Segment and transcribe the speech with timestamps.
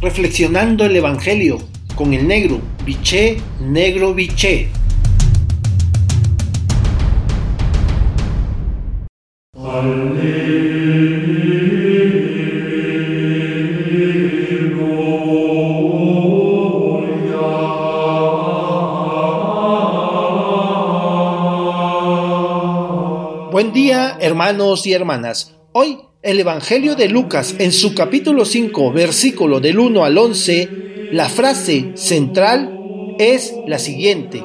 [0.00, 1.58] reflexionando el Evangelio
[1.94, 4.68] con el negro, biché, negro, biché.
[23.52, 25.54] Buen día, hermanos y hermanas.
[25.72, 30.68] Hoy el Evangelio de Lucas, en su capítulo 5, versículo del 1 al 11,
[31.12, 34.44] la frase central es la siguiente.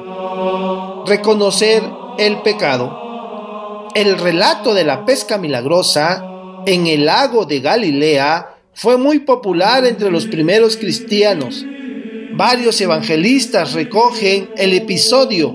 [1.04, 1.82] Reconocer
[2.18, 3.88] el pecado.
[3.94, 6.24] El relato de la pesca milagrosa
[6.64, 11.64] en el lago de Galilea fue muy popular entre los primeros cristianos.
[12.32, 15.54] Varios evangelistas recogen el episodio,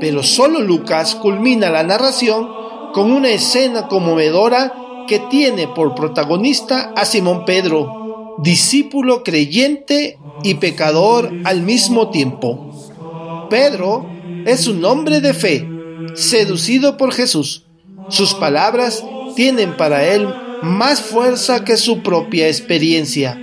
[0.00, 2.48] pero solo Lucas culmina la narración
[2.94, 11.32] con una escena conmovedora que tiene por protagonista a Simón Pedro, discípulo creyente y pecador
[11.42, 13.46] al mismo tiempo.
[13.50, 14.06] Pedro
[14.44, 15.68] es un hombre de fe,
[16.14, 17.64] seducido por Jesús.
[18.08, 19.02] Sus palabras
[19.34, 20.28] tienen para él
[20.62, 23.36] más fuerza que su propia experiencia.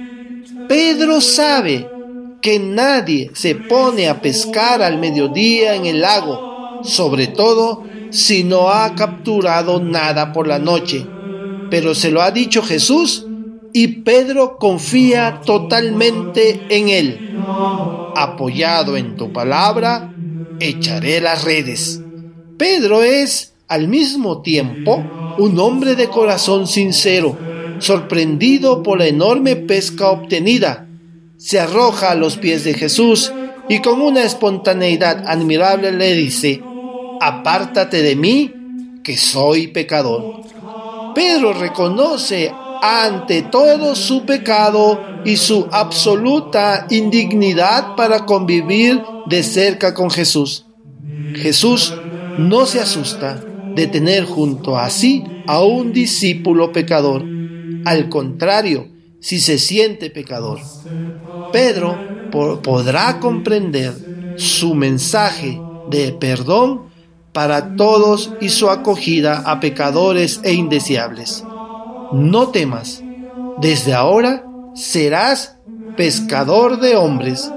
[0.70, 1.90] Pedro sabe
[2.42, 8.70] que nadie se pone a pescar al mediodía en el lago, sobre todo si no
[8.70, 11.06] ha capturado nada por la noche
[11.70, 13.26] pero se lo ha dicho Jesús
[13.74, 17.38] y Pedro confía totalmente en él.
[18.16, 20.14] Apoyado en tu palabra,
[20.60, 22.02] echaré las redes.
[22.58, 25.04] Pedro es al mismo tiempo
[25.38, 27.38] un hombre de corazón sincero,
[27.80, 30.88] sorprendido por la enorme pesca obtenida.
[31.38, 33.34] Se arroja a los pies de Jesús
[33.68, 36.62] y con una espontaneidad admirable le dice,
[37.20, 38.54] apártate de mí,
[39.04, 40.42] que soy pecador.
[41.16, 50.12] Pedro reconoce ante todo su pecado y su absoluta indignidad para convivir de cerca con
[50.12, 50.66] Jesús.
[51.34, 51.94] Jesús
[52.38, 53.42] no se asusta
[53.74, 57.24] de tener junto a sí a un discípulo pecador.
[57.86, 58.88] Al contrario,
[59.20, 60.60] si se siente pecador,
[61.52, 61.98] Pedro
[62.62, 63.94] podrá comprender
[64.36, 65.60] su mensaje
[65.90, 66.94] de perdón
[67.36, 71.44] para todos y su acogida a pecadores e indeseables.
[72.14, 73.04] No temas,
[73.58, 75.58] desde ahora serás
[75.98, 77.52] pescador de hombres.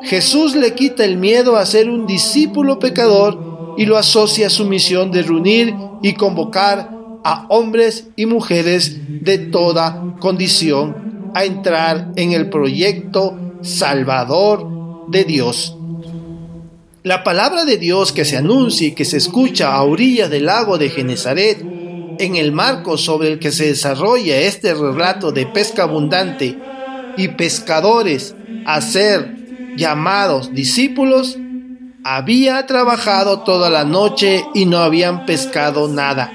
[0.00, 4.64] Jesús le quita el miedo a ser un discípulo pecador y lo asocia a su
[4.64, 6.90] misión de reunir y convocar
[7.22, 14.66] a hombres y mujeres de toda condición a entrar en el proyecto salvador
[15.10, 15.77] de Dios.
[17.08, 20.76] La palabra de Dios que se anuncia y que se escucha a orillas del lago
[20.76, 21.58] de Genezaret,
[22.18, 26.58] en el marco sobre el que se desarrolla este relato de pesca abundante
[27.16, 28.34] y pescadores
[28.66, 31.38] a ser llamados discípulos,
[32.04, 36.30] había trabajado toda la noche y no habían pescado nada.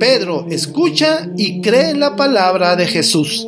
[0.00, 3.46] Pedro escucha y cree en la palabra de Jesús.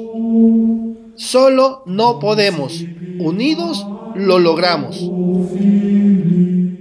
[1.16, 2.84] Solo no podemos,
[3.18, 5.10] unidos lo logramos.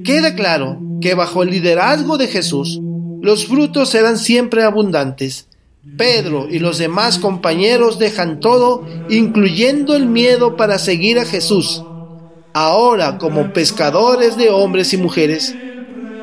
[0.03, 2.79] Queda claro que bajo el liderazgo de Jesús,
[3.21, 5.47] los frutos serán siempre abundantes.
[5.97, 11.83] Pedro y los demás compañeros dejan todo, incluyendo el miedo, para seguir a Jesús.
[12.53, 15.55] Ahora, como pescadores de hombres y mujeres,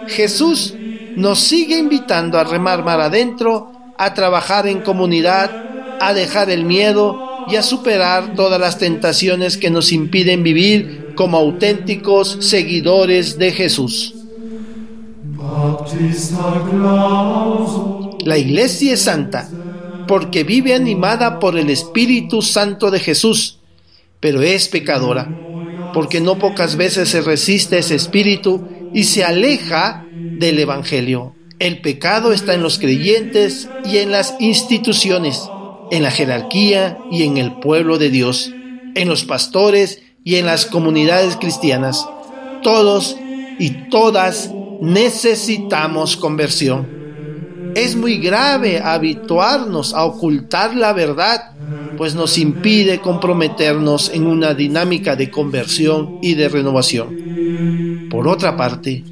[0.07, 0.75] Jesús
[1.17, 5.51] nos sigue invitando a remar mar adentro, a trabajar en comunidad,
[6.01, 11.39] a dejar el miedo y a superar todas las tentaciones que nos impiden vivir como
[11.39, 14.15] auténticos seguidores de Jesús.
[18.25, 19.49] La iglesia es santa
[20.07, 23.59] porque vive animada por el Espíritu Santo de Jesús,
[24.21, 25.29] pero es pecadora
[25.93, 31.35] porque no pocas veces se resiste ese espíritu y se aleja del Evangelio.
[31.59, 35.49] El pecado está en los creyentes y en las instituciones
[35.91, 38.53] en la jerarquía y en el pueblo de Dios,
[38.95, 42.09] en los pastores y en las comunidades cristianas.
[42.63, 43.17] Todos
[43.59, 44.51] y todas
[44.81, 46.89] necesitamos conversión.
[47.75, 51.53] Es muy grave habituarnos a ocultar la verdad,
[51.97, 58.09] pues nos impide comprometernos en una dinámica de conversión y de renovación.
[58.11, 59.05] Por otra parte,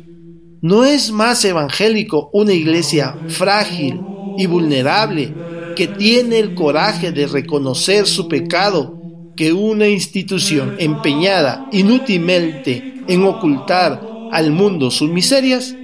[0.61, 4.00] no es más evangélico una iglesia frágil
[4.37, 5.32] y vulnerable
[5.78, 8.98] que tiene el coraje de reconocer su pecado
[9.36, 14.02] que una institución empeñada inútilmente en ocultar
[14.32, 15.76] al mundo sus miserias?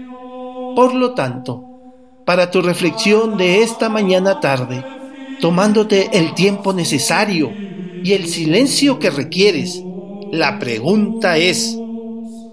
[0.75, 1.62] Por lo tanto,
[2.26, 4.85] para tu reflexión de esta mañana tarde,
[5.41, 7.52] tomándote el tiempo necesario
[8.02, 9.81] y el silencio que requieres.
[10.32, 11.79] La pregunta es,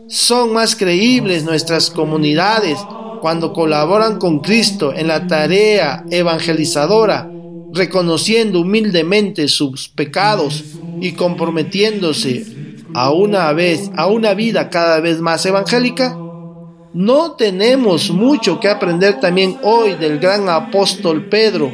[0.07, 2.77] ¿son más creíbles nuestras comunidades
[3.21, 7.29] cuando colaboran con Cristo en la tarea evangelizadora,
[7.71, 10.63] reconociendo humildemente sus pecados
[10.99, 12.45] y comprometiéndose
[12.93, 16.17] a una vez a una vida cada vez más evangélica?
[16.93, 21.71] No tenemos mucho que aprender también hoy del gran apóstol Pedro,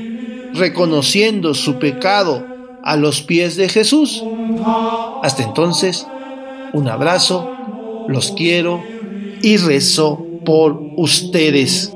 [0.53, 2.45] reconociendo su pecado
[2.83, 4.23] a los pies de Jesús.
[5.23, 6.05] Hasta entonces,
[6.73, 7.51] un abrazo,
[8.07, 8.83] los quiero
[9.41, 11.91] y rezo por ustedes.